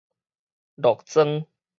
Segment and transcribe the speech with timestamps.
[0.81, 1.45] 落妝